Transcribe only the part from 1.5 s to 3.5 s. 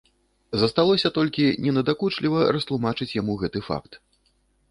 ненадакучліва растлумачыць яму